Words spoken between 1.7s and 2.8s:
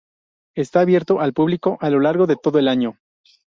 a lo largo de todo el